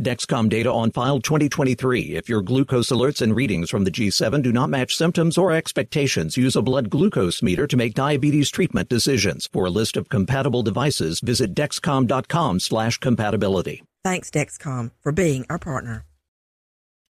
[0.00, 2.16] Dexcom data on file 2023.
[2.16, 6.36] If your glucose alerts and readings from the G7 do not match symptoms or expectations,
[6.36, 9.48] use a blood glucose meter to make diabetes treatment decisions.
[9.50, 13.84] For a list of compatible devices, visit dexcom.com slash compatibility.
[14.04, 16.04] Thanks, Dexcom, for being our partner.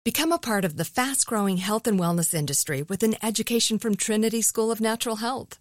[0.05, 4.43] Become a part of the fast-growing health and wellness industry with an education from Trinity
[4.43, 5.61] School of Natural Health.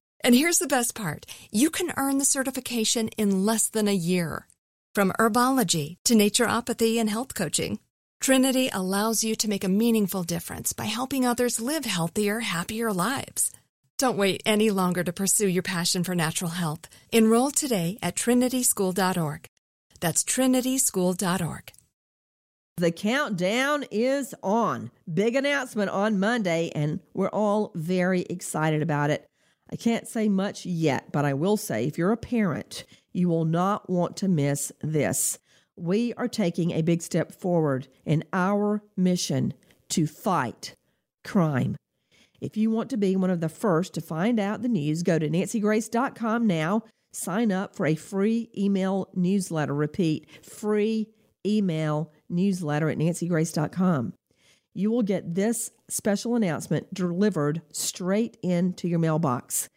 [0.23, 4.47] and here's the best part you can earn the certification in less than a year.
[4.93, 7.79] From herbology to naturopathy and health coaching,
[8.19, 13.51] Trinity allows you to make a meaningful difference by helping others live healthier, happier lives.
[13.97, 16.87] Don't wait any longer to pursue your passion for natural health.
[17.11, 19.47] Enroll today at trinityschool.org.
[19.99, 21.71] That's trinityschool.org.
[22.77, 24.91] The countdown is on.
[25.11, 29.27] Big announcement on Monday, and we're all very excited about it.
[29.71, 32.83] I can't say much yet, but I will say if you're a parent,
[33.13, 35.39] you will not want to miss this.
[35.77, 39.53] We are taking a big step forward in our mission
[39.89, 40.75] to fight
[41.23, 41.77] crime.
[42.41, 45.19] If you want to be one of the first to find out the news, go
[45.19, 46.83] to nancygrace.com now.
[47.13, 49.73] Sign up for a free email newsletter.
[49.73, 51.09] Repeat, free
[51.45, 54.13] email newsletter at nancygrace.com
[54.73, 59.69] you will get this special announcement delivered straight into your mailbox.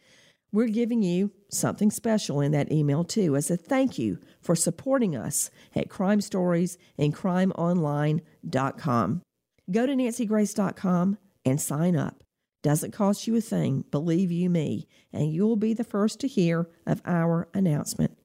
[0.52, 5.16] We're giving you something special in that email, too, as a thank you for supporting
[5.16, 9.22] us at Crime Stories and CrimeOnline.com.
[9.70, 12.22] Go to nancygrace.com and sign up.
[12.62, 16.68] Doesn't cost you a thing, believe you me, and you'll be the first to hear
[16.86, 18.16] of our announcement.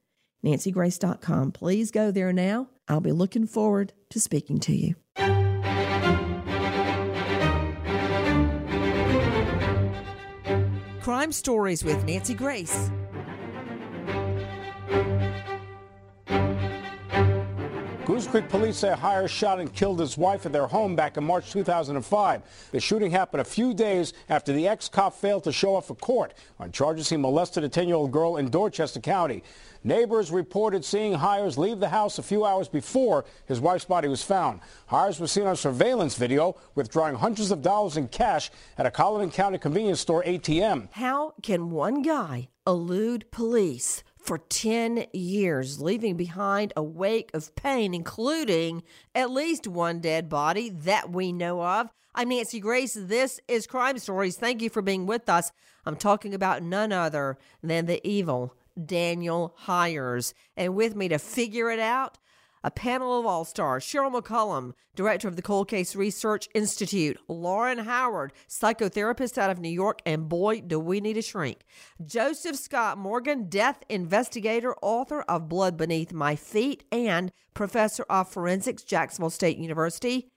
[0.46, 1.52] nancygrace.com.
[1.52, 2.70] Please go there now.
[2.88, 4.96] I'll be looking forward to speaking to you.
[11.10, 12.92] Crime Stories with Nancy Grace.
[18.10, 21.24] Goose Creek police say Hires shot and killed his wife at their home back in
[21.24, 22.42] March 2005.
[22.72, 26.34] The shooting happened a few days after the ex-cop failed to show up for court
[26.60, 29.44] on charges he molested a 10-year-old girl in Dorchester County.
[29.84, 34.24] Neighbors reported seeing Hires leave the house a few hours before his wife's body was
[34.24, 34.62] found.
[34.88, 39.30] Hires was seen on surveillance video withdrawing hundreds of dollars in cash at a Collin
[39.30, 40.88] County convenience store ATM.
[40.94, 47.96] How can one guy elude police for 10 years, leaving behind a wake of pain,
[47.96, 48.84] including
[49.16, 51.90] at least one dead body that we know of?
[52.14, 52.94] I'm Nancy Grace.
[52.94, 54.38] This is Crime Stories.
[54.38, 55.52] Thank you for being with us.
[55.84, 58.54] I'm talking about none other than the evil
[58.86, 60.36] Daniel Hires.
[60.56, 62.20] And with me to figure it out,
[62.62, 67.78] A panel of all stars Cheryl McCollum, director of the Cold Case Research Institute, Lauren
[67.78, 71.62] Howard, psychotherapist out of New York, and boy, do we need a shrink.
[72.06, 78.84] Joseph Scott Morgan, death investigator, author of Blood Beneath My Feet, and professor of forensics,
[78.84, 80.30] Jacksonville State University.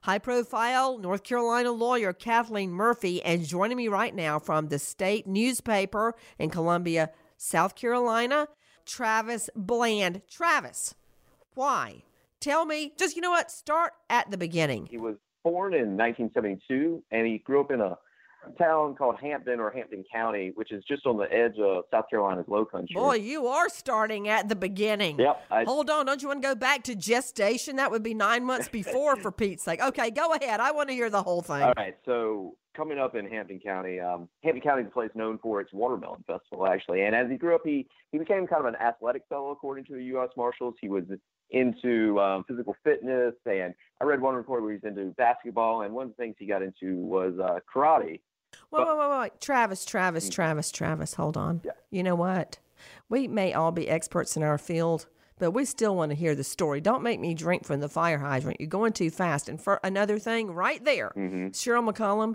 [0.00, 5.28] High profile North Carolina lawyer Kathleen Murphy, and joining me right now from the state
[5.28, 8.48] newspaper in Columbia, South Carolina,
[8.84, 10.22] Travis Bland.
[10.28, 10.96] Travis,
[11.58, 12.04] why?
[12.40, 13.50] Tell me, just you know what?
[13.50, 14.86] Start at the beginning.
[14.88, 17.98] He was born in 1972 and he grew up in a
[18.56, 22.46] town called Hampton or Hampton County, which is just on the edge of South Carolina's
[22.46, 22.94] low country.
[22.94, 25.18] Boy, you are starting at the beginning.
[25.18, 25.42] Yep.
[25.50, 27.76] I, Hold on, don't you want to go back to gestation?
[27.76, 29.82] That would be nine months before, for Pete's sake.
[29.82, 30.60] Okay, go ahead.
[30.60, 31.62] I want to hear the whole thing.
[31.62, 31.96] All right.
[32.06, 35.72] So coming up in Hampton County, um, Hampton County is a place known for its
[35.72, 37.02] watermelon festival, actually.
[37.02, 39.94] And as he grew up, he he became kind of an athletic fellow, according to
[39.94, 40.30] the U.S.
[40.36, 40.74] Marshals.
[40.80, 41.04] He was
[41.50, 46.06] into um, physical fitness, and I read one report where he's into basketball, and one
[46.06, 48.20] of the things he got into was uh, karate.
[48.70, 49.40] Wait, wait, wait, wait.
[49.40, 51.60] Travis, Travis, Travis, Travis, hold on.
[51.64, 51.72] Yeah.
[51.90, 52.58] You know what?
[53.08, 55.06] We may all be experts in our field,
[55.38, 56.80] but we still want to hear the story.
[56.80, 58.60] Don't make me drink from the fire hydrant.
[58.60, 59.48] You're going too fast.
[59.48, 62.34] And for another thing, right there, Cheryl McCollum,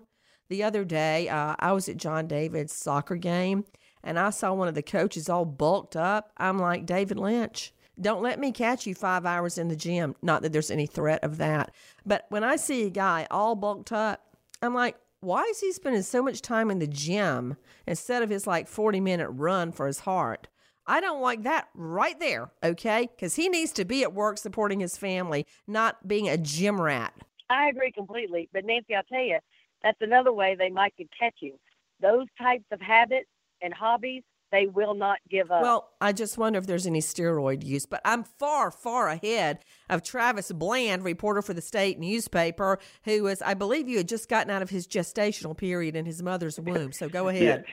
[0.49, 3.65] the other day, uh, I was at John David's soccer game
[4.03, 6.31] and I saw one of the coaches all bulked up.
[6.37, 10.15] I'm like, David Lynch, don't let me catch you five hours in the gym.
[10.21, 11.73] Not that there's any threat of that.
[12.05, 14.21] But when I see a guy all bulked up,
[14.61, 17.55] I'm like, why is he spending so much time in the gym
[17.87, 20.47] instead of his like 40 minute run for his heart?
[20.85, 23.07] I don't like that right there, okay?
[23.15, 27.13] Because he needs to be at work supporting his family, not being a gym rat.
[27.49, 28.49] I agree completely.
[28.51, 29.39] But Nancy, I'll tell you,
[29.81, 31.57] that's another way they might could catch you.
[32.01, 33.29] Those types of habits
[33.61, 34.23] and hobbies,
[34.53, 35.63] they will not give up.
[35.63, 40.03] Well, I just wonder if there's any steroid use, but I'm far, far ahead of
[40.03, 44.51] Travis Bland, reporter for the state newspaper, who was, I believe you had just gotten
[44.51, 46.91] out of his gestational period in his mother's womb.
[46.91, 47.65] So go ahead.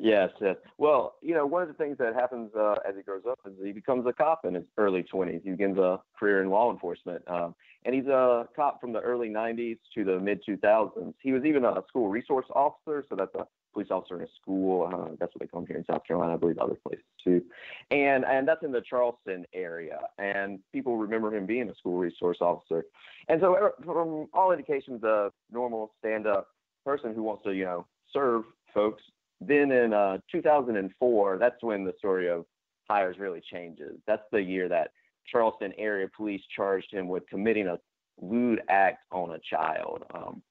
[0.00, 0.54] Yes, yes.
[0.78, 3.54] Well, you know, one of the things that happens uh, as he grows up is
[3.60, 5.42] he becomes a cop in his early 20s.
[5.42, 7.24] He begins a career in law enforcement.
[7.26, 11.14] Um, and he's a cop from the early 90s to the mid 2000s.
[11.20, 14.90] He was even a school resource officer, so that's a police officer in a school.
[14.92, 17.42] Uh, that's what they call him here in South Carolina, I believe other places too.
[17.90, 20.00] And and that's in the Charleston area.
[20.18, 22.84] And people remember him being a school resource officer.
[23.28, 26.48] And so, from all indications, a normal stand-up
[26.84, 28.44] person who wants to, you know, serve
[28.74, 29.02] folks
[29.40, 32.44] then in uh, 2004, that's when the story of
[32.90, 33.98] Hires really changes.
[34.06, 34.90] That's the year that
[35.30, 37.78] Charleston area police charged him with committing a
[38.20, 40.04] lewd act on a child.
[40.12, 40.42] Um,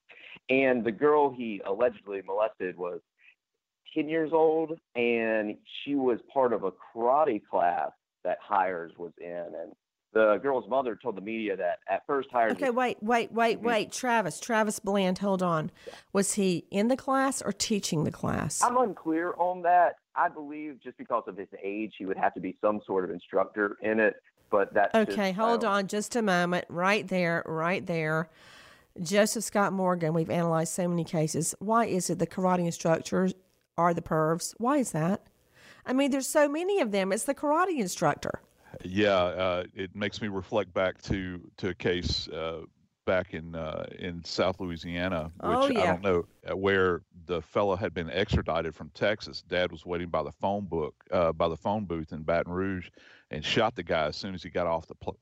[0.49, 3.01] and the girl he allegedly molested was
[3.93, 7.91] 10 years old, and she was part of a karate class
[8.23, 9.45] that Hires was in.
[9.61, 9.73] And
[10.13, 12.53] the girl's mother told the media that at first Hires.
[12.53, 13.67] Okay, wait, wait, wait, mm-hmm.
[13.67, 13.91] wait.
[13.91, 15.71] Travis, Travis Bland, hold on.
[16.13, 18.61] Was he in the class or teaching the class?
[18.61, 19.95] I'm unclear on that.
[20.15, 23.11] I believe just because of his age, he would have to be some sort of
[23.11, 24.15] instructor in it.
[24.49, 26.65] But that's Okay, my hold on just a moment.
[26.69, 28.29] Right there, right there.
[29.01, 31.53] Joseph Scott Morgan, we've analyzed so many cases.
[31.59, 33.33] Why is it the karate instructors
[33.77, 34.53] are the pervs?
[34.57, 35.21] Why is that?
[35.85, 37.11] I mean, there's so many of them.
[37.11, 38.41] It's the karate instructor.
[38.83, 42.63] Yeah, uh, it makes me reflect back to to a case uh,
[43.05, 45.81] back in uh, in South Louisiana, which Oh, yeah.
[45.81, 49.41] I don't know uh, where the fellow had been extradited from Texas.
[49.41, 52.89] Dad was waiting by the phone book uh, by the phone booth in Baton Rouge,
[53.31, 55.17] and shot the guy as soon as he got off the pl-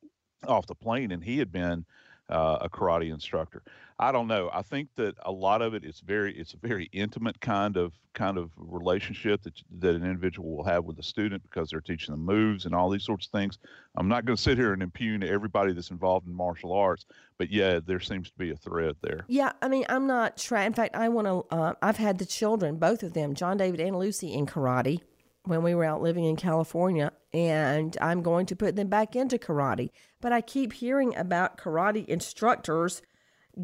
[0.47, 1.85] off the plane, and he had been
[2.29, 3.63] uh, a karate instructor.
[3.97, 4.49] I don't know.
[4.53, 7.93] I think that a lot of it is very it's a very intimate kind of
[8.13, 12.13] kind of relationship that that an individual will have with a student because they're teaching
[12.13, 13.57] them moves and all these sorts of things.
[13.95, 17.05] I'm not going to sit here and impugn everybody that's involved in martial arts,
[17.37, 19.23] but yeah, there seems to be a thread there.
[19.27, 20.67] Yeah, I mean, I'm not trying.
[20.67, 21.55] In fact, I want to.
[21.55, 24.99] Uh, I've had the children, both of them, John David and Lucy, in karate
[25.45, 29.37] when we were out living in California, and I'm going to put them back into
[29.37, 29.89] karate.
[30.21, 33.01] But I keep hearing about karate instructors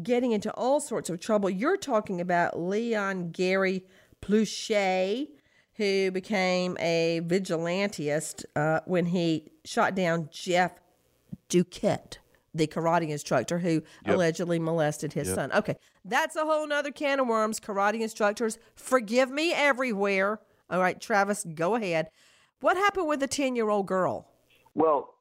[0.02, 1.48] getting into all sorts of trouble.
[1.48, 3.84] You're talking about Leon Gary
[4.20, 5.28] Plauché,
[5.76, 10.72] who became a vigilantist uh, when he shot down Jeff
[11.48, 12.18] Doucet,
[12.54, 14.14] the karate instructor who Yep.
[14.14, 15.34] allegedly molested his Yep.
[15.34, 15.52] son.
[15.52, 17.58] Okay, that's a whole nother can of worms.
[17.58, 20.40] Karate instructors, forgive me everywhere.
[20.68, 22.08] All right, Travis, go ahead.
[22.62, 24.26] What happened with the 10 year old girl?
[24.74, 25.14] Well,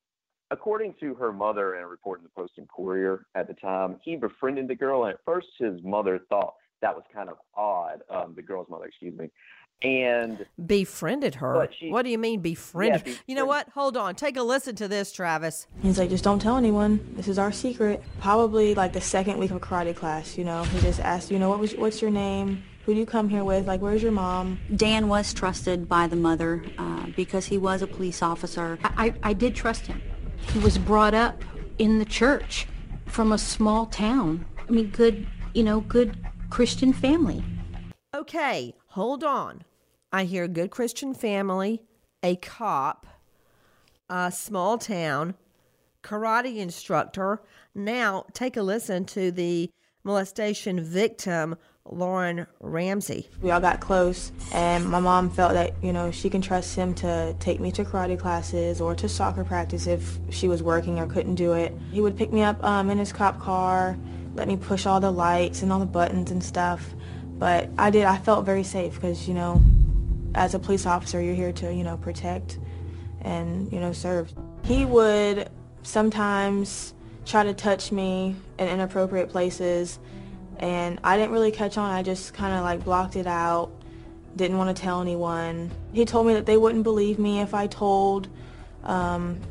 [0.52, 3.98] according to her mother and a report in the Post and Courier at the time,
[4.04, 8.02] he befriended the girl, and at first his mother thought that was kind of odd.
[8.10, 9.30] Um, the girl's mother, excuse me,
[9.82, 11.68] and befriended her.
[11.80, 13.08] She- what do you mean befriended?
[13.08, 13.70] Yeah, You know what?
[13.70, 14.16] Hold on.
[14.16, 15.68] Take a listen to this, Travis.
[15.82, 17.14] He's like, just don't tell anyone.
[17.16, 18.04] This is our secret.
[18.20, 21.50] Probably like the second week of karate class, you know, he just asked, you know,
[21.50, 22.64] what was, what's your name?
[22.86, 23.68] Who do you come here with?
[23.68, 24.60] Like, where's your mom?
[24.76, 28.80] Dan was trusted by the mother uh, because he was a police officer.
[28.84, 30.02] I, I, I did trust him.
[30.52, 31.44] He was brought up
[31.78, 32.68] in the church
[33.06, 34.46] from a small town.
[34.68, 36.18] I mean, good, you know, good
[36.50, 37.44] Christian family.
[38.16, 39.64] Okay, hold on.
[40.12, 41.84] I hear good Christian family,
[42.24, 43.06] a cop,
[44.10, 45.36] a small town,
[46.04, 47.42] karate instructor.
[47.76, 49.70] Now, take a listen to the
[50.04, 51.56] molestation victim,
[51.90, 53.30] Lauren Ramsey.
[53.42, 56.94] We all got close, and my mom felt that, you know, she can trust him
[56.96, 61.08] to take me to karate classes or to soccer practice if she was working or
[61.08, 61.74] couldn't do it.
[61.92, 63.98] He would pick me up um, in his cop car,
[64.36, 66.94] let me push all the lights and all the buttons and stuff.
[67.38, 69.62] But I did, I felt very safe because, you know,
[70.36, 72.60] as a police officer, you're here to, you know, protect
[73.22, 74.32] and, you know, serve.
[74.64, 75.50] He would
[75.84, 76.94] sometimes
[77.26, 80.00] try to touch me in inappropriate places
[80.62, 81.89] and I didn't really catch on.
[81.91, 83.72] I just kind of like blocked it out.
[84.36, 85.72] Didn't want to tell anyone.
[85.91, 88.30] He told me that they wouldn't believe me if I told.
[88.84, 89.41] Um,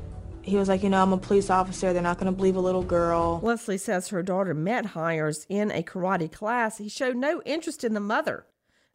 [0.42, 1.92] he was like, you know, I'm a police officer.
[1.92, 3.40] They're not going to believe a little girl.
[3.42, 6.78] Leslie says her daughter met Hires in a karate class.
[6.78, 8.46] He showed no interest in the mother,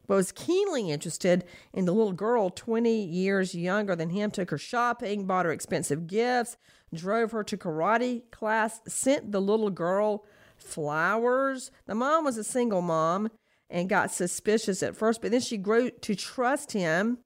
[0.08, 4.58] but was keenly interested in the little girl 20 years younger than him, took her
[4.58, 6.56] shopping, bought her expensive gifts,
[6.92, 10.24] drove her to karate class, sent the little girl
[10.56, 11.70] flowers.
[11.86, 13.30] The mom was a single mom
[13.68, 17.18] and got suspicious at first, but then she grew to trust him,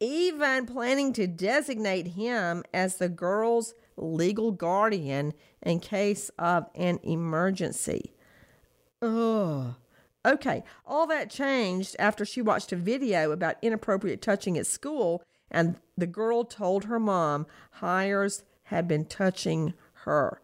[0.00, 8.12] even planning to designate him as the girl's legal guardian in case of an emergency.
[9.00, 9.74] Ugh.
[10.24, 15.76] Okay, all that changed after she watched a video about inappropriate touching at school, and
[15.96, 19.74] the girl told her mom Hires had been touching
[20.04, 20.40] her.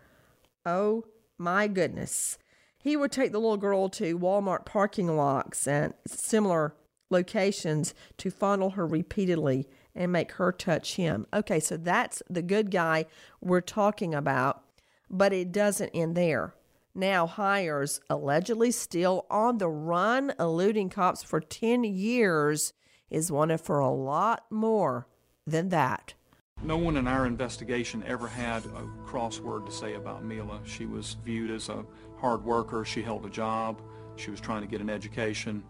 [0.66, 1.04] Oh
[1.38, 2.38] my goodness.
[2.78, 6.74] He would take the little girl to Walmart parking lots and similar
[7.10, 11.26] locations to fondle her repeatedly and make her touch him.
[11.32, 13.06] Okay, so that's the good guy
[13.40, 14.62] we're talking about,
[15.10, 16.54] but it doesn't end there.
[16.94, 22.72] Now, Hires, allegedly still on the run, eluding cops for 10 years,
[23.10, 25.06] is wanted for a lot more
[25.46, 26.14] than that.
[26.62, 30.58] No one in our investigation ever had a crossword to say about Mila.
[30.64, 31.84] She was viewed as a
[32.18, 32.84] hard worker.
[32.84, 33.80] She held a job.
[34.16, 35.62] She was trying to get an education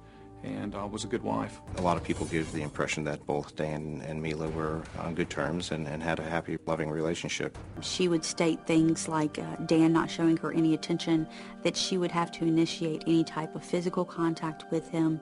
[0.42, 1.60] and uh, was a good wife.
[1.76, 5.28] A lot of people give the impression that both Dan and Mila were on good
[5.28, 7.58] terms and, and had a happy, loving relationship.
[7.80, 11.28] She would state things like uh, Dan not showing her any attention,
[11.64, 15.20] that she would have to initiate any type of physical contact with him,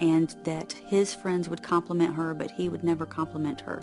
[0.00, 3.82] and that his friends would compliment her, but he would never compliment her.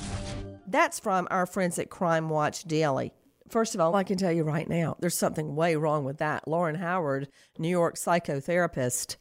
[0.72, 3.12] That's from our friends at Crime Watch Daily.
[3.50, 6.48] First of all, I can tell you right now, there's something way wrong with that.
[6.48, 9.18] Lauren Howard, New York psychotherapist.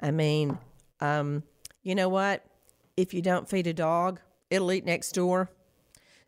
[0.00, 0.58] I mean,
[1.00, 1.44] um,
[1.84, 2.44] you know what?
[2.96, 4.18] If you don't feed a dog,
[4.50, 5.50] it'll eat next door.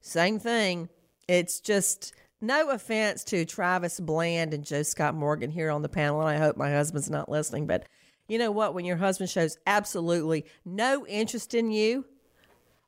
[0.03, 0.89] Same thing.
[1.27, 6.21] It's just no offense to Travis Bland and Joe Scott Morgan here on the panel,
[6.21, 7.89] and I hope my husband's not listening, but
[8.29, 8.75] you know what?
[8.75, 12.05] When your husband shows absolutely no interest in you,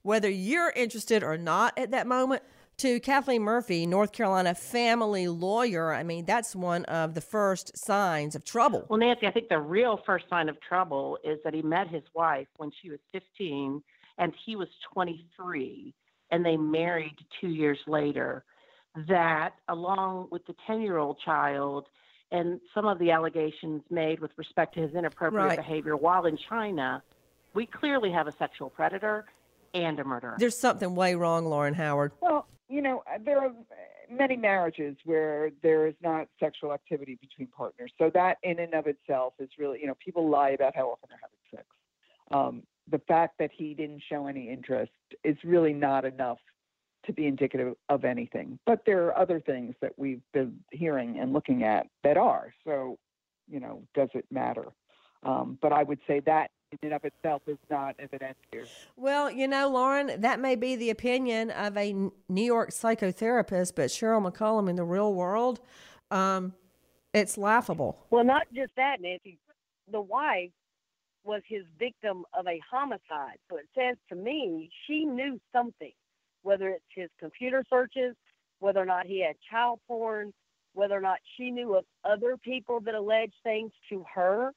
[0.02, 2.42] whether you're interested or not at that moment,
[2.78, 8.34] to Kathleen Murphy, North Carolina family lawyer, I mean, that's one of the first signs
[8.34, 8.86] of trouble.
[8.88, 12.02] Well, Nancy, I think the real first sign of trouble is that he met his
[12.14, 13.82] wife when she was 15
[14.18, 15.94] and he was 23,
[16.30, 18.44] and they married two years later.
[19.08, 21.86] That, along with the 10 year old child,
[22.30, 25.56] and some of the allegations made with respect to his inappropriate Right.
[25.56, 27.02] behavior while in China,
[27.54, 29.26] we clearly have a sexual predator
[29.74, 30.36] and a murderer.
[30.38, 32.12] There's something way wrong, Lauren Howard.
[32.20, 33.52] Well, you know, there are
[34.10, 37.92] many marriages where there is not sexual activity between partners.
[37.98, 41.08] So that in and of itself is really, you know, people lie about how often
[41.08, 41.66] they're having sex.
[42.30, 44.92] Um, the fact that he didn't show any interest
[45.24, 46.38] is really not enough
[47.06, 48.58] to be indicative of anything.
[48.64, 52.54] But there are other things that we've been hearing and looking at that are.
[52.64, 52.98] So,
[53.50, 54.66] you know, does it matter?
[55.24, 58.64] Um, but I would say that in and of itself is not evidence here.
[58.96, 61.92] Well, you know, Lauren, that may be the opinion of a
[62.28, 65.60] New York psychotherapist, but Cheryl McCollum in the real world,
[66.10, 66.54] um,
[67.12, 68.06] it's laughable.
[68.10, 69.38] Well, not just that, Nancy.
[69.90, 70.50] The wife
[71.24, 73.38] was his victim of a homicide.
[73.50, 75.92] So it says to me she knew something,
[76.42, 78.16] whether it's his computer searches,
[78.58, 80.32] whether or not he had child porn,
[80.72, 84.52] whether or not she knew of other people that alleged things to her.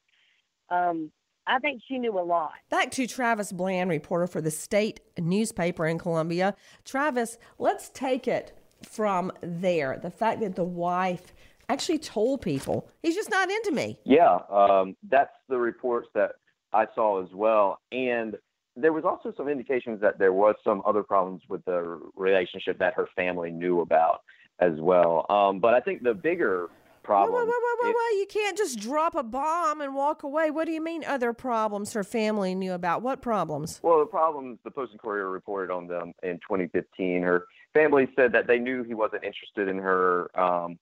[0.70, 1.12] Um,
[1.46, 2.52] I think she knew a lot.
[2.70, 6.54] Back to Travis Bland, reporter for the state newspaper in Columbia.
[6.84, 9.98] Travis, let's take it from there.
[10.02, 11.34] The fact that the wife
[11.68, 13.98] actually told people he's just not into me.
[14.04, 16.32] Yeah, um, that's the reports that
[16.72, 17.80] I saw as well.
[17.92, 18.36] And
[18.76, 22.94] there was also some indications that there was some other problems with the relationship that
[22.94, 24.20] her family knew about
[24.58, 25.26] as well.
[25.30, 26.68] Um, but I think the bigger
[27.06, 27.46] problem.
[27.46, 28.18] Wait, wait, wait.
[28.18, 30.50] You can't just drop a bomb and walk away.
[30.50, 33.02] What do you mean other problems her family knew about?
[33.02, 33.80] What problems?
[33.82, 37.22] Well, the problems the Post and Courier reported on them in 2015.
[37.22, 40.78] Her family said that they knew he wasn't interested in her um,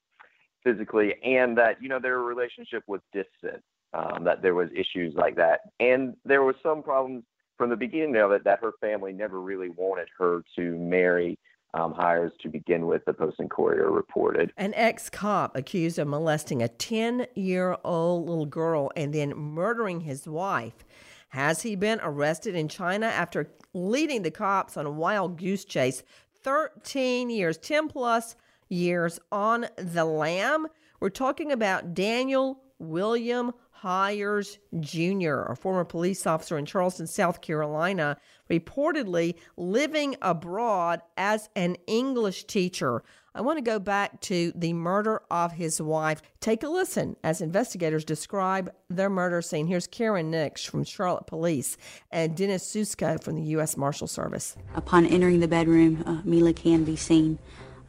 [0.65, 3.63] physically, and that you know their relationship was distant.
[3.93, 7.23] Um, that there was issues like that, and there was some problems
[7.57, 11.39] from the beginning of it that her family never really wanted her to marry
[11.75, 14.53] um, Hires to begin with, the Post and Courier reported.
[14.57, 20.01] An ex cop accused of molesting a 10 year old little girl and then murdering
[20.01, 20.85] his wife.
[21.29, 26.05] Has he been arrested in China after leading the cops on a wild goose chase?
[26.45, 28.37] 13 years, 10 plus
[28.69, 30.69] years on the lam.
[31.01, 33.53] We're talking about Daniel William
[33.85, 38.17] Hires Jr., a former police officer in Charleston, South Carolina,
[38.49, 43.03] reportedly living abroad as an English teacher.
[43.35, 46.23] I want to go back to the murder of his wife.
[46.41, 49.67] Take a listen as investigators describe their murder scene.
[49.67, 51.77] Here's Karen Nix from Charlotte Police
[52.11, 53.77] and Dennis Susko from the U.S.
[53.77, 54.57] Marshal Service.
[54.75, 57.39] Upon entering the bedroom, uh, Mila can be seen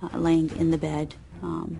[0.04, 1.16] uh, laying in the bed.
[1.42, 1.80] Um,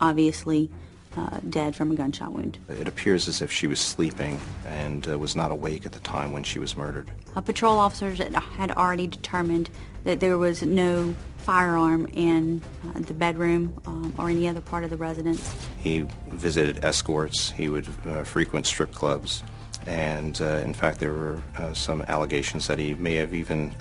[0.00, 0.70] obviously,
[1.18, 2.58] uh, dead from a gunshot wound.
[2.68, 6.32] It appears as if she was sleeping and uh, was not awake at the time
[6.32, 7.10] when she was murdered.
[7.34, 9.68] Uh, patrol officers had already determined
[10.04, 14.90] that there was no firearm in uh, the bedroom um, or any other part of
[14.90, 15.54] the residence.
[15.78, 17.50] He visited escorts.
[17.50, 19.42] He would uh, frequent strip clubs.
[19.86, 21.40] And uh, in fact, there were
[21.72, 23.74] some allegations that he may have even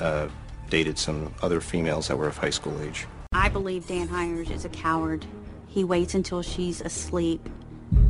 [0.70, 3.06] dated some other females that were of high school age.
[3.34, 5.26] I believe Dan Hires is a coward
[5.68, 7.48] he waits until she's asleep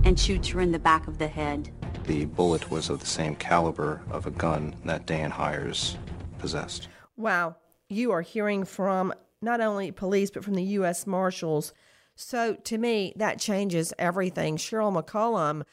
[0.04, 1.72] and shoots her in the back of the head.
[2.06, 5.98] The bullet was of the same caliber of a gun that Dan Hires
[6.40, 6.88] possessed.
[7.18, 7.58] Wow.
[7.90, 11.05] You are hearing from not only police, but from the U.S.
[11.05, 11.74] Marshals.
[12.16, 14.58] So to me, that changes everything.
[14.58, 15.64] Cheryl McCollum,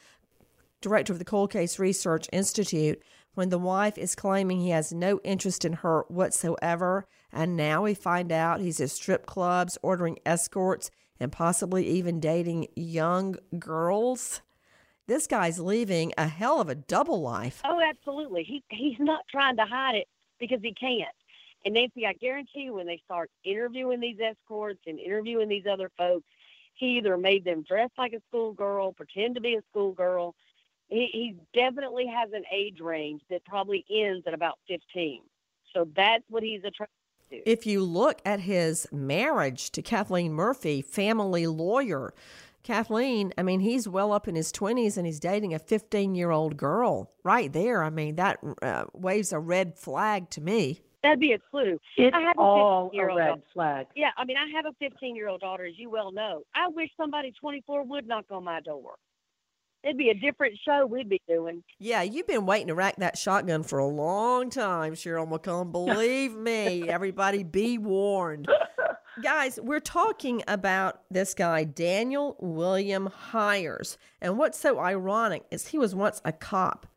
[0.81, 3.01] director of the Cold Case Research Institute,
[3.33, 7.93] when the wife is claiming he has no interest in her whatsoever, and now we
[7.93, 14.41] find out he's at strip clubs ordering escorts and possibly even dating young girls.
[15.07, 17.61] This guy's leaving a hell of a double life.
[17.63, 18.43] Oh, absolutely.
[18.43, 20.07] He he's not trying to hide it
[20.39, 21.13] because he can't.
[21.63, 25.91] And Nancy, I guarantee you, when they start interviewing these escorts and interviewing these other
[25.97, 26.25] folks,
[26.75, 30.35] he either made them dress like a schoolgirl, pretend to be a schoolgirl.
[30.89, 35.21] He, he definitely has an age range that probably ends at about 15.
[35.73, 41.47] So that's what he's attracted if you look at his marriage to Kathleen Murphy, family
[41.47, 42.13] lawyer,
[42.63, 46.31] Kathleen, I mean, he's well up in his 20s and he's dating a 15 year
[46.31, 47.11] old girl.
[47.23, 50.81] Right there, I mean, that uh, waves a red flag to me.
[51.03, 51.79] That'd be a clue.
[51.97, 53.85] It's I have all a, a red flag.
[53.95, 56.41] Yeah, I mean, I have a 15 year old daughter, as you well know.
[56.55, 58.95] I wish somebody 24 would knock on my door
[59.85, 61.63] it'd be a different show we'd be doing.
[61.79, 65.71] Yeah, you've been waiting to rack that shotgun for a long time, Cheryl McCollum.
[65.71, 68.47] Believe me, everybody be warned.
[69.23, 73.97] Guys, we're talking about this guy, Daniel William Hires.
[74.21, 76.87] And what's so ironic is he was once a cop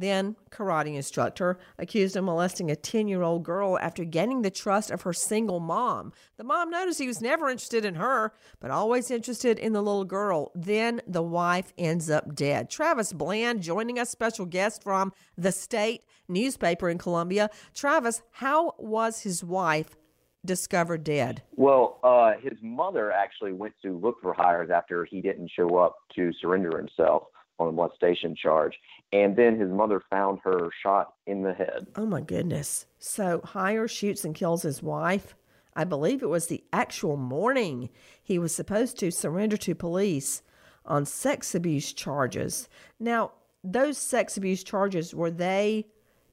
[0.00, 4.90] then karate instructor, accused of molesting a 10 year old girl after gaining the trust
[4.90, 6.12] of her single mom.
[6.36, 10.04] The mom noticed he was never interested in her, but always interested in the little
[10.04, 10.52] girl.
[10.54, 12.70] Then the wife ends up dead.
[12.70, 17.50] Travis Bland joining us, special guest from the state newspaper in Columbia.
[17.74, 19.96] Travis, how was his wife
[20.44, 21.42] discovered dead?
[21.56, 25.96] Well, uh, his mother actually went to look for Hires after he didn't show up
[26.14, 27.24] to surrender himself
[27.58, 28.74] on a molestation charge.
[29.12, 31.86] And then his mother found her shot in the head.
[31.96, 32.86] Oh my goodness.
[32.98, 35.34] So Hire shoots and kills his wife.
[35.74, 37.90] I believe it was the actual morning
[38.22, 40.42] he was supposed to surrender to police
[40.84, 42.68] on sex abuse charges.
[42.98, 45.86] Now, those sex abuse charges were they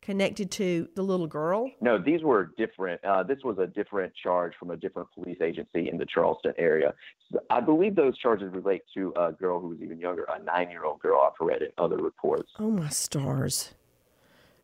[0.03, 1.71] connected to the little girl?
[1.81, 3.03] No, these were different.
[3.03, 6.93] Uh, this was a different charge from a different police agency in the Charleston area.
[7.31, 10.69] So I believe those charges relate to a girl who was even younger, a nine
[10.69, 11.21] year old girl.
[11.25, 12.51] I've read in other reports.
[12.59, 13.73] Oh, my stars.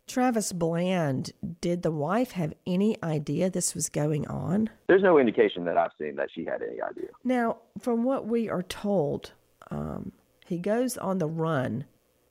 [0.07, 4.69] Travis Bland, did the wife have any idea this was going on?
[4.87, 7.09] There's no indication that I've seen that she had any idea.
[7.23, 9.33] Now, from what we are told,
[9.69, 10.11] um,
[10.47, 11.85] he goes on the run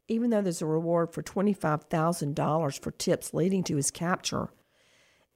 [0.08, 4.48] even though there's a reward for $25,000 for tips leading to his capture.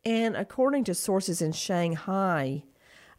[0.04, 2.64] And according to sources in Shanghai,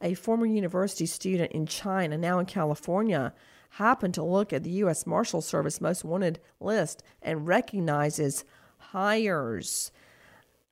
[0.02, 3.34] a former university student in China, now in California,
[3.70, 5.08] happened to look at the U.S.
[5.08, 8.44] Marshal Service most wanted list and recognizes
[8.78, 9.92] Hires,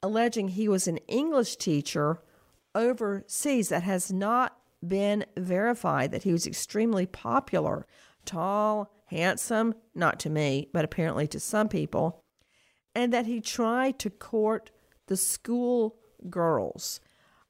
[0.03, 2.21] alleging he was an English teacher
[2.75, 7.87] overseas that has not been verified, that he was extremely popular,
[8.25, 12.24] tall, handsome, not to me, but apparently to some people,
[12.95, 14.71] and that he tried to court
[15.08, 15.97] the school
[16.30, 17.00] girls,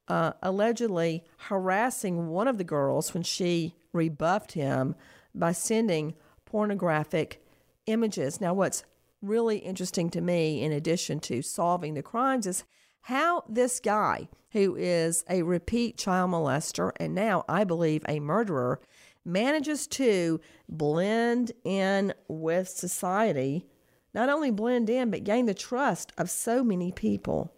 [0.08, 4.94] uh, allegedly harassing one of the girls when she rebuffed him
[5.34, 7.42] by sending pornographic
[7.86, 8.40] images.
[8.40, 8.84] Now, what's
[9.22, 12.64] really interesting to me, in addition to solving the crimes, is
[13.02, 18.80] how this guy, who is a repeat child molester and now, I believe, a murderer,
[19.24, 23.66] manages to blend in with society,
[24.14, 27.52] not only blend in, but gain the trust of so many people.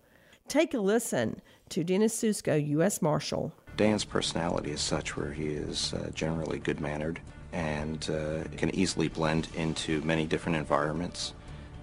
[0.48, 3.00] Take a listen to Dennis Susko, U.S.
[3.00, 3.52] Marshal.
[3.76, 7.20] Dan's personality is such where he is uh, generally good mannered
[7.52, 11.34] and uh, can easily blend into many different environments.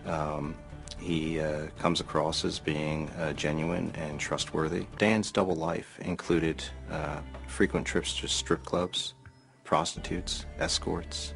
[0.06, 0.56] Um,
[1.00, 4.86] he uh, comes across as being uh, genuine and trustworthy.
[4.98, 9.16] Dan's double life included uh, frequent trips to strip clubs,
[9.72, 11.34] prostitutes, escorts,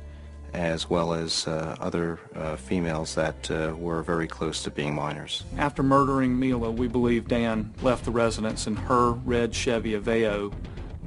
[0.54, 5.46] as well as uh, other uh, females that uh, were very close to being minors.
[5.58, 10.54] After murdering Mila, we believe Dan left the residence in her red Chevy Aveo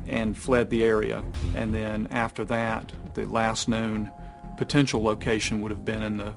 [0.06, 1.22] and fled the area.
[1.54, 4.10] And then after that, the last known
[4.56, 6.32] potential location would have been in the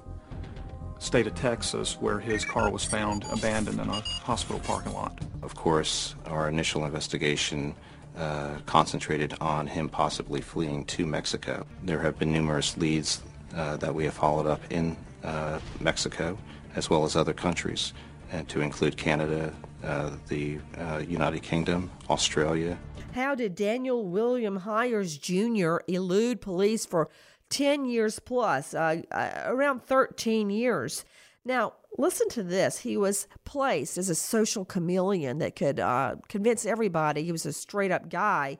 [1.00, 5.18] state of Texas where his car was found abandoned in a hospital parking lot.
[5.42, 7.76] Of course, our initial investigation
[8.18, 11.66] uh, concentrated on him possibly fleeing to Mexico.
[11.84, 13.22] There have been numerous leads
[13.56, 16.38] uh, that we have followed up in uh, Mexico
[16.76, 17.94] as well as other countries,
[18.32, 22.78] and to include Canada, uh, the uh, United Kingdom, Australia.
[23.14, 25.78] How did Daniel William Hires Jr.
[25.88, 27.10] elude police for
[27.50, 29.02] 10 years plus, uh,
[29.46, 31.04] around 13 years?
[31.44, 32.80] Now, listen to this.
[32.80, 37.54] He was placed as a social chameleon that could uh, convince everybody he was a
[37.54, 38.60] straight up guy.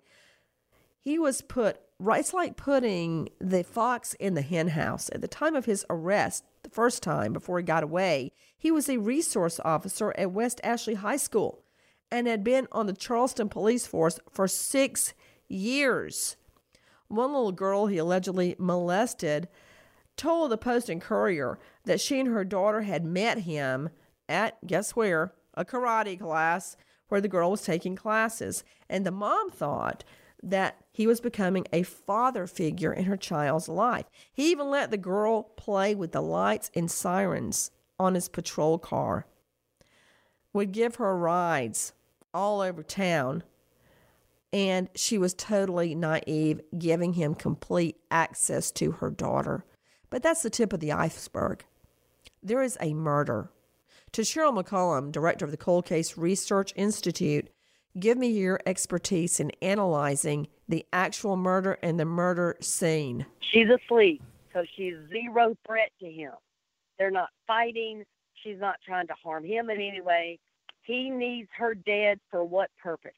[1.00, 5.10] He was put right, it's like putting the fox in the hen house.
[5.14, 8.90] At the time of his arrest, the first time before he got away, he was
[8.90, 11.64] a resource officer at West Ashley High School
[12.12, 15.14] and had been on the Charleston police force for six
[15.48, 16.36] years.
[17.08, 19.48] One little girl he allegedly molested
[20.18, 23.90] told the Post and Courier that she and her daughter had met him
[24.30, 26.78] at, guess where, a karate class
[27.10, 28.64] where the girl was taking classes.
[28.90, 30.04] And the mom thought
[30.44, 34.06] that he was becoming a father figure in her child's life.
[34.34, 39.28] He even let the girl play with the lights and sirens on his patrol car,
[40.54, 41.94] would give her rides
[42.34, 43.44] all over town.
[44.52, 49.64] And she was totally naive, giving him complete access to her daughter.
[50.12, 51.64] But that's the tip of the iceberg.
[52.44, 53.50] There is a murder.
[54.12, 57.50] To Cheryl McCollum, director of the Cold Case Research Institute,
[57.98, 63.26] give me your expertise in analyzing the actual murder and the murder scene.
[63.40, 64.22] She's asleep,
[64.54, 66.34] so she's zero threat to him.
[67.00, 68.04] They're not fighting.
[68.44, 70.40] She's not trying to harm him in any way.
[70.84, 73.12] He needs her dead for what purpose?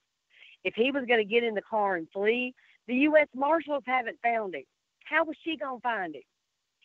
[0.63, 2.53] If he was going to get in the car and flee,
[2.88, 3.27] the U.S.
[3.36, 4.63] Marshals haven't found him.
[5.06, 6.21] How was she going to find him?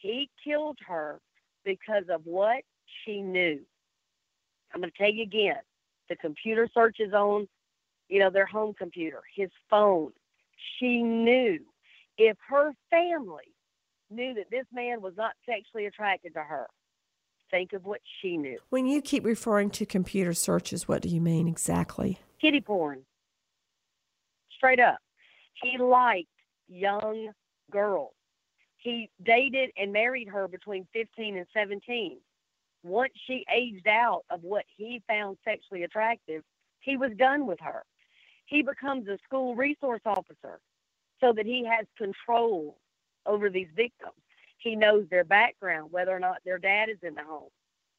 [0.00, 1.20] He killed her
[1.64, 2.62] because of what
[3.04, 3.60] she knew.
[4.72, 5.56] I'm going to tell you again
[6.08, 7.48] the computer searches on,
[8.08, 10.12] you know, their home computer, his phone.
[10.78, 11.60] She knew
[12.16, 13.54] if her family
[14.10, 16.66] knew that this man was not sexually attracted to her,
[17.50, 18.58] think of what she knew.
[18.70, 22.18] When you keep referring to computer searches, what do you mean exactly?
[22.40, 23.02] Kiddie porn.
[24.56, 24.98] Straight up.
[25.62, 26.28] He liked
[26.68, 27.30] young
[27.70, 28.12] girls.
[28.88, 32.20] He dated and married her between 15 and 17.
[32.82, 36.42] Once she aged out of what he found sexually attractive,
[36.80, 37.82] he was done with her.
[38.46, 40.58] He becomes a school resource officer
[41.20, 42.78] so that he has control
[43.26, 44.14] over these victims.
[44.56, 47.50] He knows their background, whether or not their dad is in the home.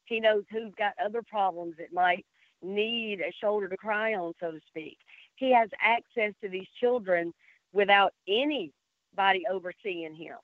[0.06, 2.26] He knows who's got other problems that might
[2.62, 4.98] need a shoulder to cry on, so to speak.
[5.36, 7.32] He has access to these children
[7.72, 10.34] without anybody overseeing him.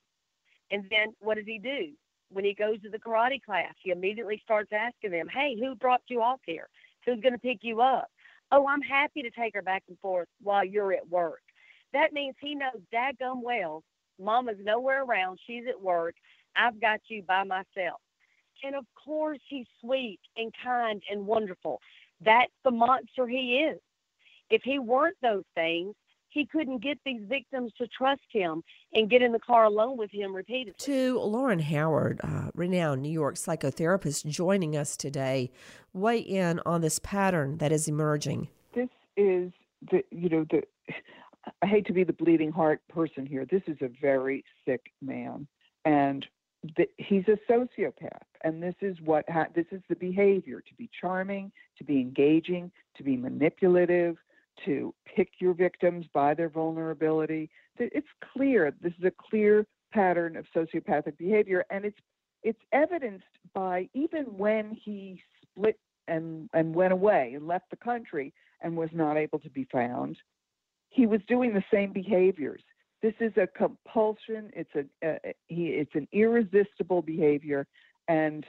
[0.70, 1.92] And then what does he do?
[2.30, 6.10] When he goes to the karate class, he immediately starts asking them, Hey, who dropped
[6.10, 6.68] you off here?
[7.04, 8.08] Who's going to pick you up?
[8.50, 11.40] Oh, I'm happy to take her back and forth while you're at work.
[11.92, 13.82] That means he knows dadgum well,
[14.20, 16.14] mama's nowhere around, she's at work.
[16.56, 18.00] I've got you by myself.
[18.64, 21.80] And of course, he's sweet and kind and wonderful.
[22.24, 23.78] That's the monster he is.
[24.50, 25.94] If he weren't those things,
[26.36, 30.10] he couldn't get these victims to trust him and get in the car alone with
[30.10, 30.74] him repeatedly.
[30.80, 35.50] To Lauren Howard, uh, renowned New York psychotherapist, joining us today,
[35.94, 38.48] weigh in on this pattern that is emerging.
[38.74, 39.50] This is
[39.90, 40.62] the, you know, the,
[41.62, 43.46] I hate to be the bleeding heart person here.
[43.50, 45.46] This is a very sick man.
[45.86, 46.26] And
[46.76, 48.10] the, he's a sociopath.
[48.42, 52.70] And this is what, ha- this is the behavior to be charming, to be engaging,
[52.98, 54.16] to be manipulative,
[54.64, 57.50] to pick your victims by their vulnerability.
[57.78, 58.74] It's clear.
[58.80, 61.98] This is a clear pattern of sociopathic behavior, and it's
[62.42, 68.32] it's evidenced by even when he split and and went away and left the country
[68.60, 70.16] and was not able to be found.
[70.90, 72.62] He was doing the same behaviors.
[73.02, 74.50] This is a compulsion.
[74.54, 75.66] It's a, a he.
[75.68, 77.66] It's an irresistible behavior,
[78.08, 78.44] and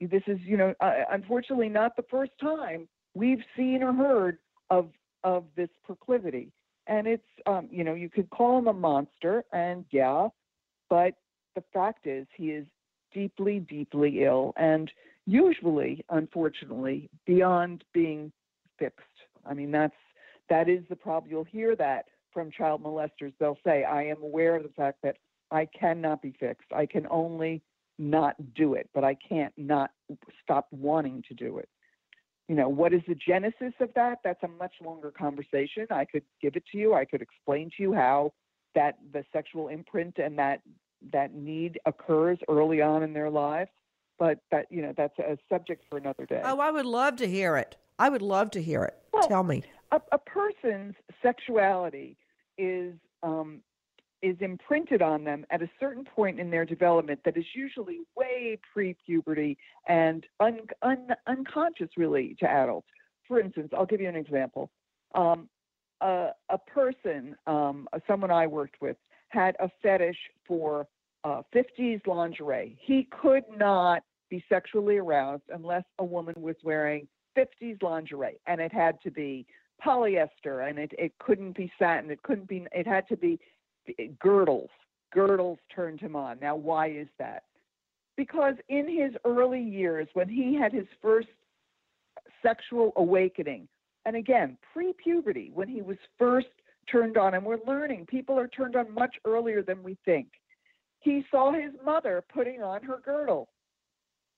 [0.00, 4.38] this is you know uh, unfortunately not the first time we've seen or heard
[4.70, 4.90] of
[5.24, 6.52] of this proclivity.
[6.86, 10.28] And it's, um, you know, you could call him a monster, and yeah,
[10.90, 11.14] but
[11.54, 12.66] the fact is he is
[13.12, 14.90] deeply, deeply ill, and
[15.26, 18.30] usually, unfortunately, beyond being
[18.78, 19.00] fixed.
[19.46, 19.94] I mean, that's
[20.50, 21.30] that is the problem.
[21.30, 23.32] You'll hear that from child molesters.
[23.38, 25.16] They'll say, "I am aware of the fact that
[25.50, 26.70] I cannot be fixed.
[26.72, 27.62] I can only
[27.98, 29.92] not do it, but I can't not
[30.42, 31.68] stop wanting to do it."
[32.48, 34.18] You know what is the genesis of that?
[34.24, 35.86] That's a much longer conversation.
[35.90, 36.94] I could give it to you.
[36.94, 38.32] I could explain to you how
[38.74, 40.60] that the sexual imprint and that
[41.12, 43.70] that need occurs early on in their lives.
[44.18, 46.40] But that you know that's a subject for another day.
[46.44, 47.76] Oh i would love to hear it.
[47.98, 48.94] I would love to hear it.
[49.12, 49.62] Well, tell me.
[49.92, 52.16] a, a person's sexuality
[52.58, 53.60] is um,
[54.24, 58.58] is imprinted on them at a certain point in their development that is usually way
[58.72, 62.88] pre-puberty and un, un, unconscious really to adults.
[63.28, 64.70] For instance, I'll give you an example.
[65.14, 65.48] Um,
[66.00, 68.96] a, a, person, um, someone I worked with,
[69.28, 70.16] had a fetish
[70.48, 70.86] for
[71.24, 72.78] uh, 50s lingerie.
[72.80, 77.06] He could not be sexually aroused unless a woman was wearing
[77.36, 79.46] 50s lingerie, and it had to be
[79.84, 82.10] polyester, and it, it couldn't be satin.
[82.10, 82.66] It couldn't be.
[82.72, 83.38] It had to be
[84.18, 84.70] girdles.
[85.12, 86.38] Girdles turned him on.
[86.40, 87.44] Now, why is that?
[88.16, 91.28] Because in his early years, when he had his first
[92.42, 93.68] sexual awakening,
[94.06, 96.48] and again, pre puberty, when he was first
[96.90, 100.28] turned on, and we're learning people are turned on much earlier than we think,
[101.00, 103.48] he saw his mother putting on her girdle.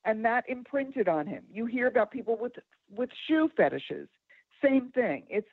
[0.04, 1.42] And that imprinted on him.
[1.52, 2.52] You hear about people with
[2.94, 4.08] with shoe fetishes.
[4.62, 5.24] Same thing.
[5.28, 5.48] It's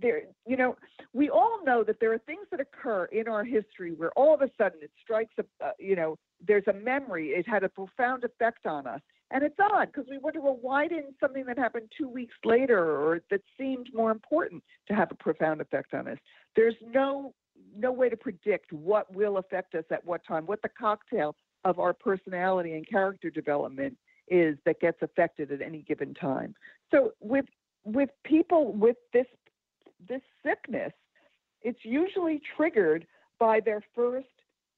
[0.00, 0.76] there you know
[1.12, 4.42] we all know that there are things that occur in our history where all of
[4.42, 8.24] a sudden it strikes a uh, you know there's a memory it had a profound
[8.24, 9.00] effect on us.
[9.32, 12.78] And it's odd because we wonder well why didn't something that happened two weeks later
[12.78, 16.18] or that seemed more important to have a profound effect on us?
[16.54, 17.34] There's no
[17.76, 20.46] no way to predict what will affect us at what time.
[20.46, 23.96] What the cocktail of our personality and character development
[24.28, 26.54] is that gets affected at any given time.
[26.92, 27.46] So with
[27.84, 29.26] with people with this
[30.08, 30.92] this sickness,
[31.62, 33.06] it's usually triggered
[33.38, 34.28] by their first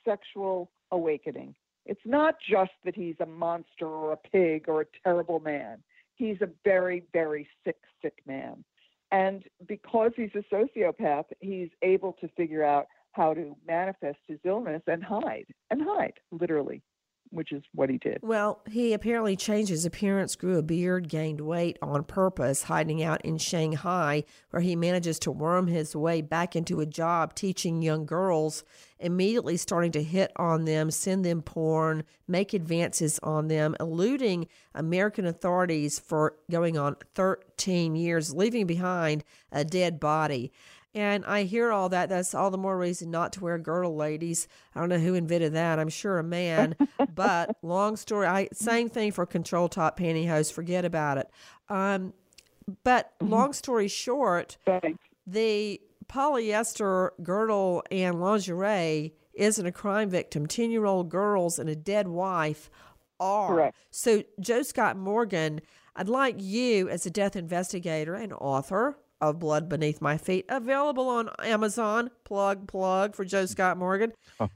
[0.04, 1.54] sexual awakening.
[1.86, 5.82] It's not just that he's a monster or a pig or a terrible man.
[6.14, 8.64] He's a very, very sick, sick man.
[9.10, 14.82] And because he's a sociopath, he's able to figure out how to manifest his illness
[14.86, 16.82] and hide, and hide, literally
[17.30, 18.18] which is what he did.
[18.22, 23.24] Well, he apparently changed his appearance, grew a beard, gained weight on purpose, hiding out
[23.24, 28.06] in Shanghai, where he manages to worm his way back into a job teaching young
[28.06, 28.64] girls,
[28.98, 35.26] immediately starting to hit on them, send them porn, make advances on them, eluding American
[35.26, 40.52] authorities for going on 13 years, leaving behind a dead body.
[40.94, 42.08] And I hear all that.
[42.08, 44.48] That's all the more reason not to wear a girdle, ladies.
[44.74, 45.78] I don't know who invented that.
[45.78, 46.76] I'm sure a man.
[47.14, 48.26] but long story.
[48.26, 50.52] I same thing for control top pantyhose.
[50.52, 51.30] Forget about it.
[51.68, 52.14] Um,
[52.84, 53.32] but mm-hmm.
[53.32, 54.56] long story short,
[55.26, 60.46] the polyester girdle and lingerie isn't a crime victim.
[60.46, 62.70] Ten year old girls and a dead wife
[63.20, 63.48] are.
[63.48, 63.76] Correct.
[63.90, 65.60] So Joe Scott Morgan,
[65.94, 71.08] I'd like you as a death investigator and author of Blood Beneath My Feet, available
[71.08, 72.10] on Amazon.
[72.24, 74.12] Plug, plug for Joe Scott Morgan.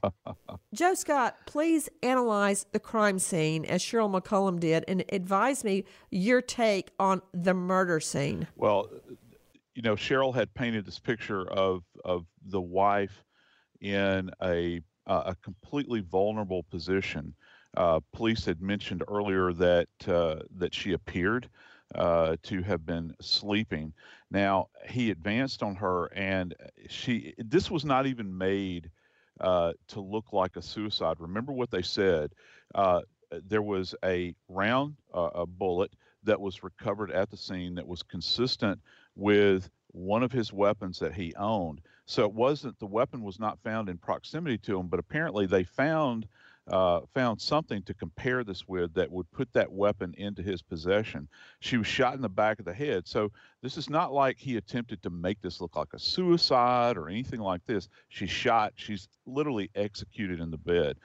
[0.73, 6.41] Joe Scott, please analyze the crime scene as Cheryl McCollum did and advise me your
[6.41, 8.47] take on the murder scene.
[8.55, 8.89] Well,
[9.75, 13.23] you know, Cheryl had painted this picture of, of the wife
[13.81, 17.33] in a uh, a completely vulnerable position.
[17.75, 21.49] Uh, police had mentioned earlier that uh, that she appeared
[21.95, 23.93] uh, to have been sleeping.
[24.31, 26.55] Now he advanced on her, and
[26.89, 27.33] she.
[27.37, 28.89] This was not even made
[29.39, 31.17] uh, to look like a suicide.
[31.19, 32.33] Remember what they said.
[32.73, 33.01] Uh,
[33.47, 35.91] there was a round, a bullet
[36.23, 38.79] that was recovered at the scene that was consistent
[39.15, 41.81] with one of his weapons that he owned.
[42.05, 45.63] So it wasn't the weapon was not found in proximity to him, but apparently they
[45.63, 46.27] found
[46.67, 51.27] uh, found something to compare this with that would put that weapon into his possession.
[51.59, 53.07] She was shot in the back of the head.
[53.07, 57.09] So this is not like he attempted to make this look like a suicide or
[57.09, 57.89] anything like this.
[58.09, 58.73] She's shot.
[58.75, 60.97] She's literally executed in the bed.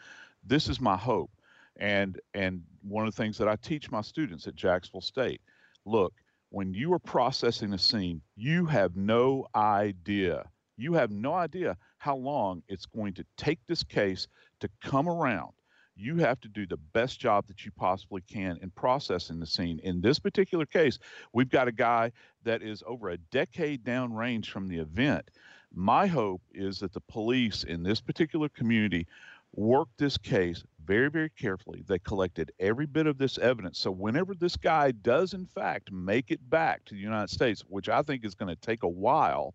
[0.44, 1.30] This is my hope.
[1.76, 5.40] And and one of the things that I teach my students at Jacksonville State,
[5.84, 6.12] look,
[6.50, 10.44] when you are processing a scene, you have no idea
[10.78, 14.28] you have no idea how long it's going to take this case
[14.60, 15.52] to come around.
[15.96, 19.80] You have to do the best job that you possibly can in processing the scene.
[19.82, 20.98] In this particular case,
[21.32, 22.12] we've got a guy
[22.44, 25.28] that is over a decade downrange from the event.
[25.74, 29.06] My hope is that the police in this particular community
[29.54, 31.84] work this case very, very carefully.
[31.86, 33.78] They collected every bit of this evidence.
[33.78, 37.88] So, whenever this guy does, in fact, make it back to the United States, which
[37.88, 39.54] I think is going to take a while,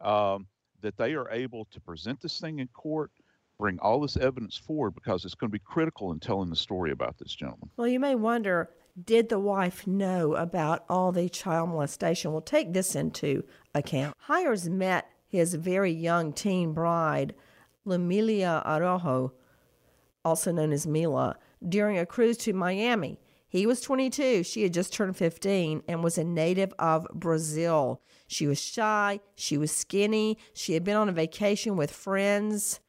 [0.00, 0.46] um,
[0.80, 3.10] that they are able to present this thing in court,
[3.60, 6.90] bring all this evidence forward because it's going to be critical in telling the story
[6.90, 7.70] about this gentleman.
[7.76, 8.70] Well, you may wonder
[9.04, 12.32] did the wife know about all the child molestation?
[12.32, 13.44] Well, take this into
[13.74, 14.16] account.
[14.18, 17.34] Hires met his very young teen bride,
[17.86, 19.32] Lumilia Araujo,
[20.24, 23.20] also known as Mila, during a cruise to Miami.
[23.48, 28.00] He was 22, she had just turned 15, and was a native of Brazil.
[28.26, 32.80] She was shy, she was skinny, she had been on a vacation with friends.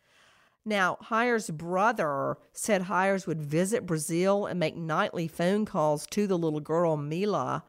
[0.64, 6.38] Now, Hires' brother said Hires would visit Brazil and make nightly phone calls to the
[6.38, 7.64] little girl, Mila.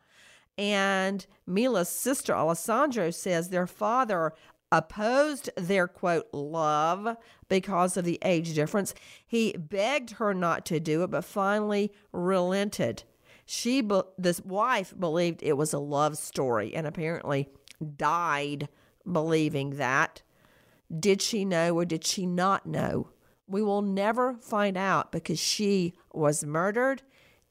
[0.58, 4.34] And Mila's sister, Alessandro, says their father
[4.70, 7.16] opposed their quote love
[7.48, 8.94] because of the age difference.
[9.26, 13.04] He begged her not to do it, but finally relented.
[13.44, 13.86] She,
[14.18, 17.48] this wife, believed it was a love story and apparently
[17.96, 18.68] died
[19.10, 20.22] believing that.
[20.98, 23.10] Did she know or did she not know?
[23.46, 27.02] We will never find out because she was murdered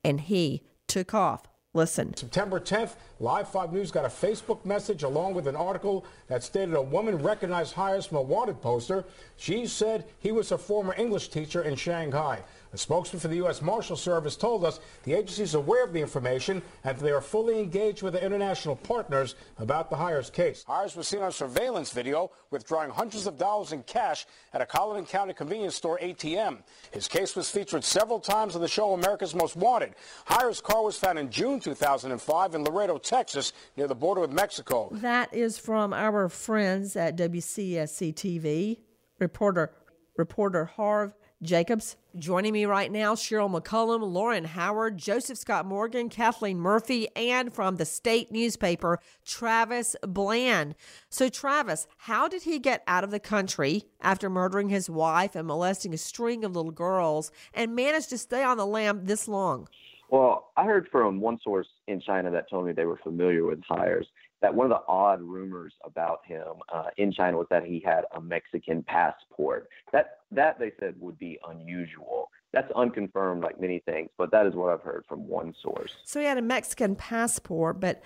[0.04, 1.48] and he took off.
[1.74, 2.14] Listen.
[2.18, 6.76] September 10th, Live 5 News got a Facebook message along with an article that stated
[6.76, 9.06] a woman recognized Hires from a wanted poster.
[9.38, 12.44] She said he was a former English teacher in Shanghai.
[12.74, 13.62] A spokesman for the U.S.
[13.62, 17.60] Marshal Service told us the agency is aware of the information and they are fully
[17.60, 20.64] engaged with their international partners about the Hires case.
[20.66, 25.06] Hires was seen on surveillance video withdrawing hundreds of dollars in cash at a Colleton
[25.06, 26.60] County convenience store ATM.
[26.92, 29.96] His case was featured several times on the show America's Most Wanted.
[30.24, 34.88] Hires' car was found in June 2005 in Laredo, Texas, near the border with Mexico.
[34.94, 38.80] That is from our friends at WCSC TV.
[39.20, 39.72] Reporter
[40.18, 41.98] reporter Harv Jacobs.
[42.18, 47.78] Joining me right now, Cheryl McCollum, Lauren Howard, Joseph Scott Morgan, Kathleen Murphy, and from
[47.78, 50.76] the state newspaper, Travis Bland.
[51.10, 55.48] So, Travis, how did he get out of the country after murdering his wife and
[55.48, 59.68] molesting a string of little girls and managed to stay on the lam this long?
[60.10, 63.62] Well, I heard from one source in China that told me they were familiar with
[63.68, 64.08] Hires
[64.42, 68.06] that one of the odd rumors about him uh, in China was that he had
[68.16, 69.70] a Mexican passport.
[69.94, 72.30] That that they said would be unusual.
[72.54, 75.92] That's unconfirmed, like many things, but that is what I've heard from one source.
[76.04, 78.02] So he had a Mexican passport, but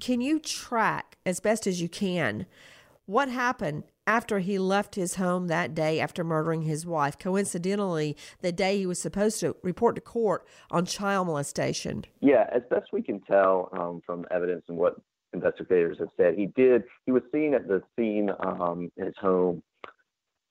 [0.00, 2.46] can you track as best as you can
[3.06, 7.18] what happened after he left his home that day after murdering his wife?
[7.18, 12.04] Coincidentally, the day he was supposed to report to court on child molestation.
[12.20, 14.96] Yeah, as best we can tell um, from evidence and what
[15.32, 16.34] investigators have said.
[16.34, 16.84] He did.
[17.06, 19.62] He was seen at the scene um, in his home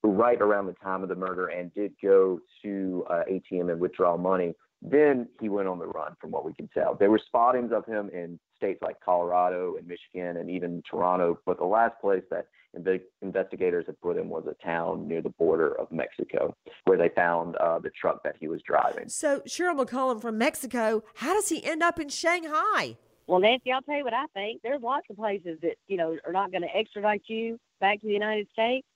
[0.03, 4.15] right around the time of the murder and did go to uh, ATM and withdraw
[4.17, 4.53] money.
[4.81, 6.95] Then he went on the run, from what we can tell.
[6.95, 11.57] There were spottings of him in states like Colorado and Michigan and even Toronto, but
[11.57, 15.77] the last place that inv- investigators had put him was a town near the border
[15.77, 16.55] of Mexico,
[16.85, 19.09] where they found uh, the truck that he was driving.
[19.09, 22.95] So, Cheryl McCollum from Mexico, how does he end up in Shanghai?
[23.29, 24.63] Well, Nancy, I'll tell you what I think.
[24.63, 28.07] There's lots of places that, you know, are not going to extradite you back to
[28.07, 28.87] the United States.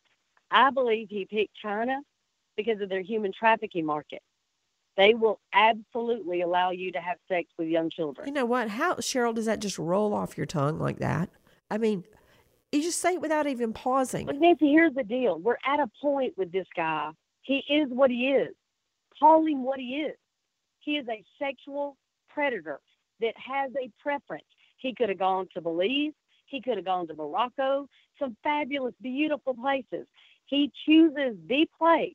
[0.49, 1.99] I believe he picked China
[2.57, 4.23] because of their human trafficking market.
[4.97, 8.27] They will absolutely allow you to have sex with young children.
[8.27, 8.69] You know what?
[8.69, 11.29] How, Cheryl, does that just roll off your tongue like that?
[11.69, 12.03] I mean,
[12.71, 14.25] you just say it without even pausing.
[14.25, 15.37] But Nancy, here's the deal.
[15.37, 17.11] We're at a point with this guy
[17.43, 18.55] He is what he is.
[19.19, 20.17] Call him what he is.
[20.79, 21.97] He is a sexual
[22.29, 22.79] predator
[23.23, 24.45] that has a preference.
[24.77, 26.13] He could have gone to Belize.
[26.45, 27.87] He could have gone to Morocco,
[28.19, 30.05] some fabulous, beautiful places.
[30.45, 32.13] He chooses the place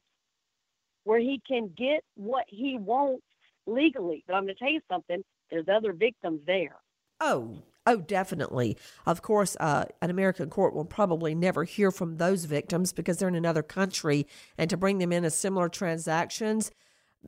[1.05, 3.25] where he can get what he wants
[3.67, 4.23] legally.
[4.27, 6.77] But I'm going to tell you something there's other victims there.
[7.21, 8.77] Oh, oh, definitely.
[9.07, 13.29] Of course, uh, an American court will probably never hear from those victims because they're
[13.29, 16.71] in another country, and to bring them in as similar transactions,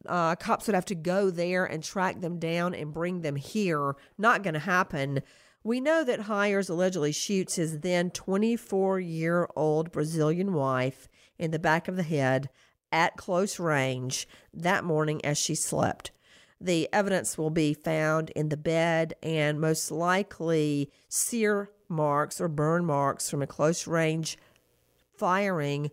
[0.06, 3.94] uh, cops would have to go there and track them down and bring them here.
[4.16, 5.22] Not going to happen.
[5.62, 11.58] We know that Hires allegedly shoots his then 24 year old Brazilian wife in the
[11.58, 12.48] back of the head
[12.92, 16.12] at close range that morning as she slept.
[16.60, 22.84] The evidence will be found in the bed and most likely sear marks or burn
[22.84, 24.38] marks from a close range
[25.16, 25.90] firing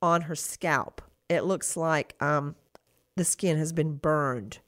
[0.00, 1.02] on her scalp.
[1.28, 2.54] It looks like um,
[3.16, 4.58] the skin has been burned.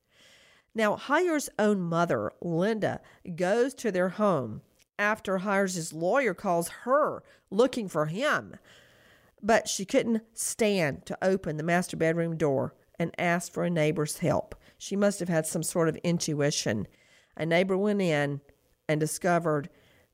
[0.75, 3.01] Now, Hires' own mother, Linda,
[3.37, 4.63] goes to their home
[4.99, 8.57] after Hires' lawyer calls her looking for him.
[9.43, 14.19] But she couldn't stand to open the master bedroom door and asked for a neighbor's
[14.19, 14.55] help.
[14.77, 16.89] She must have had some sort of intuition.
[17.37, 18.41] A neighbor went in
[18.89, 19.71] and discovered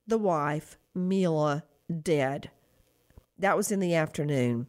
[0.07, 1.64] the wife, Mila,
[2.03, 2.51] dead.
[3.39, 4.66] That was in the afternoon.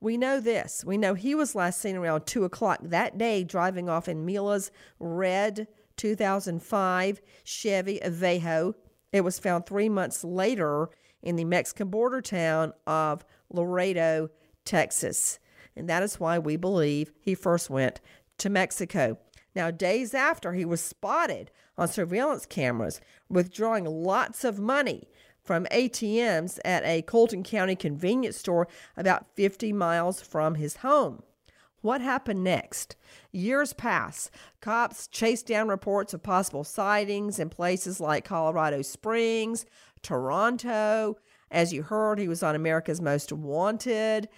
[0.00, 0.84] We know this.
[0.84, 4.70] We know he was last seen around 2 o'clock that day driving off in Mila's
[4.98, 8.74] red 2005 Chevy Aveo.
[9.12, 10.90] It was found three months later
[11.22, 14.28] in the Mexican border town of Laredo,
[14.64, 15.38] Texas.
[15.74, 18.00] And that is why we believe he first went
[18.38, 19.18] to Mexico.
[19.54, 25.08] Now, days after, he was spotted on surveillance cameras withdrawing lots of money
[25.46, 31.22] from ATMs at a Colleton County convenience store about 50 miles from his home.
[31.82, 32.96] What happened next?
[33.30, 34.30] Years pass.
[34.60, 39.64] Cops chase down reports of possible sightings in places like Colorado Springs,
[40.02, 41.16] Toronto.
[41.50, 44.28] As you heard, he was on America's Most Wanted,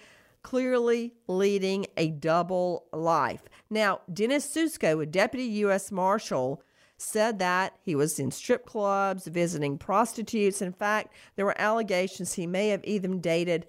[0.43, 3.41] clearly leading a double life.
[3.69, 5.91] Now, Dennis Susko, a deputy U.S.
[5.91, 6.61] Marshal,
[7.01, 10.61] said that he was in strip clubs, visiting prostitutes.
[10.61, 13.65] In fact, there were allegations he may have even dated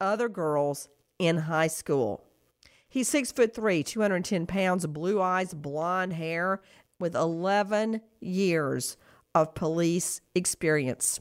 [0.00, 2.22] other girls in high school.
[2.88, 6.60] He's six foot three, 210 pounds, blue eyes, blonde hair,
[6.98, 8.96] with 11 years
[9.34, 11.20] of police experience.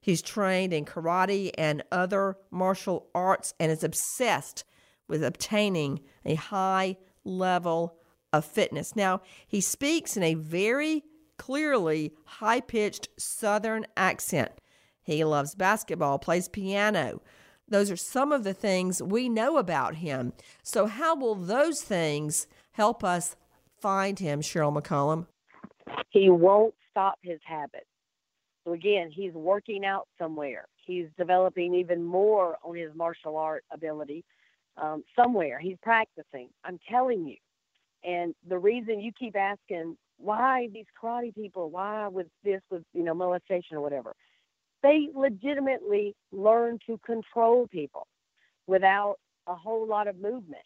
[0.00, 4.64] He's trained in karate and other martial arts and is obsessed
[5.08, 7.96] with obtaining a high level
[8.32, 8.94] of fitness.
[8.94, 11.04] Now, he speaks in a very
[11.38, 14.52] clearly high pitched Southern accent.
[15.02, 17.22] He loves basketball, plays piano.
[17.68, 20.32] Those are some of the things we know about him.
[20.62, 23.36] So, how will those things help us
[23.80, 25.26] find him, Cheryl McCollum?
[26.10, 27.86] He won't stop his habit.
[28.64, 30.66] So, again, he's working out somewhere.
[30.84, 34.24] He's developing even more on his martial art ability
[34.76, 35.58] um, somewhere.
[35.58, 36.48] He's practicing.
[36.64, 37.36] I'm telling you.
[38.04, 43.02] And the reason you keep asking why these karate people, why with this, with you
[43.02, 44.14] know molestation or whatever,
[44.82, 48.06] they legitimately learn to control people
[48.66, 50.62] without a whole lot of movement.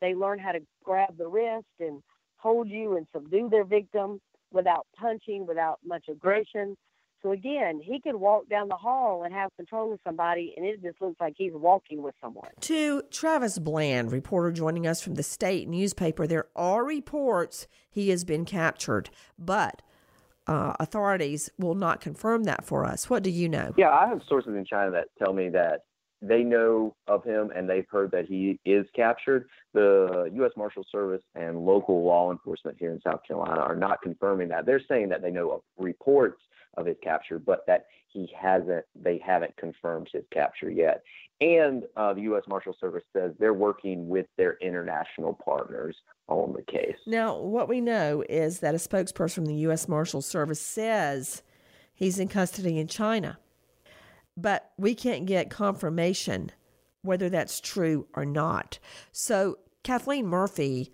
[0.00, 2.02] They learn how to grab the wrist and
[2.36, 4.20] hold you and subdue their victim
[4.52, 6.76] without punching, without much aggression.
[7.24, 10.82] So again, he could walk down the hall and have control of somebody, and it
[10.82, 12.50] just looks like he's walking with someone.
[12.60, 18.24] To Travis Bland, reporter joining us from the state newspaper, there are reports he has
[18.24, 19.08] been captured,
[19.38, 19.80] but
[20.46, 23.08] uh, authorities will not confirm that for us.
[23.08, 23.72] What do you know?
[23.78, 25.84] Yeah, I have sources in China that tell me that
[26.20, 29.46] they know of him and they've heard that he is captured.
[29.72, 30.52] The U.S.
[30.58, 34.66] Marshal Service and local law enforcement here in South Carolina are not confirming that.
[34.66, 36.36] They're saying that they know of reports
[36.76, 41.02] of his capture, but that he hasn't, they haven't confirmed his capture yet.
[41.40, 42.44] And uh, the U.S.
[42.48, 45.96] Marshal Service says they're working with their international partners
[46.28, 46.96] on the case.
[47.06, 49.88] Now, what we know is that a spokesperson from the U.S.
[49.88, 51.42] Marshal Service says
[51.92, 53.38] he's in custody in China,
[54.36, 56.50] but we can't get confirmation
[57.02, 58.78] whether that's true or not.
[59.12, 60.90] So, Kathleen Murphy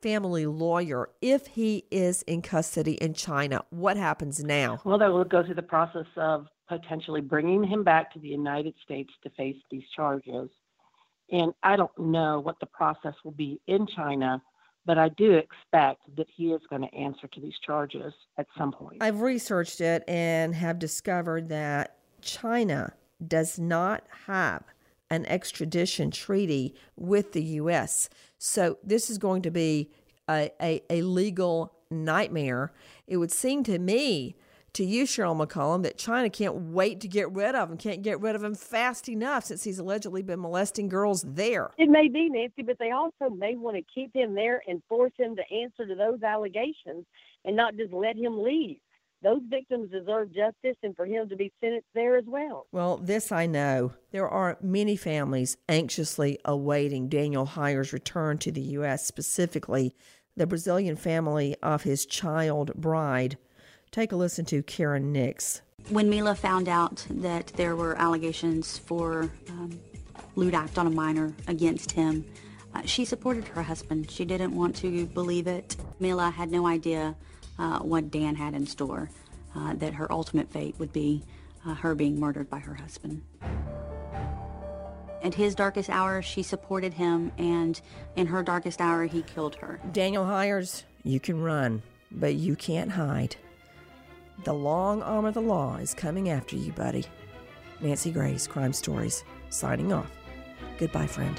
[0.00, 3.64] family lawyer if he is in custody in China?
[3.70, 4.80] What happens now?
[4.84, 8.74] Well, they will go through the process of potentially bringing him back to the United
[8.82, 10.48] States to face these charges.
[11.30, 14.42] And I don't know what the process will be in China,
[14.86, 18.72] but I do expect that he is going to answer to these charges at some
[18.72, 18.98] point.
[19.02, 22.94] I've researched it and have discovered that China
[23.26, 24.64] does not have
[25.10, 28.08] an extradition treaty with the U.S.
[28.38, 29.90] So this is going to be
[30.28, 32.72] a, a, a legal nightmare.
[33.06, 34.36] It would seem to me
[34.74, 38.20] to you, Cheryl McCollum, that China can't wait to get rid of him, can't get
[38.20, 41.70] rid of him fast enough since he's allegedly been molesting girls there.
[41.76, 45.12] It may be, Nancy, but they also may want to keep him there and force
[45.18, 47.04] him to answer to those allegations
[47.44, 48.78] and not just let him leave.
[49.22, 52.66] Those victims deserve justice and for him to be sentenced there as well.
[52.72, 53.92] Well, this I know.
[54.12, 59.94] There are many families anxiously awaiting Daniel Hires' return to the U.S., specifically
[60.36, 63.36] the Brazilian family of his child bride.
[63.90, 65.60] Take a listen to Karen Nix.
[65.90, 69.78] When Mila found out that there were allegations for um,
[70.34, 72.24] lewd act on a minor against him,
[72.74, 74.10] uh, she supported her husband.
[74.10, 75.76] She didn't want to believe it.
[75.98, 77.16] Mila had no idea
[77.60, 79.10] uh, what Dan had in store,
[79.54, 81.22] uh, that her ultimate fate would be
[81.66, 83.22] uh, her being murdered by her husband.
[85.22, 87.78] At his darkest hour, she supported him, and
[88.16, 89.78] in her darkest hour, he killed her.
[89.92, 93.36] Daniel Hires, you can run, but you can't hide.
[94.44, 97.04] The long arm of the law is coming after you, buddy.
[97.82, 100.10] Nancy Grace, Crime Stories, signing off.
[100.78, 101.38] Goodbye, friend.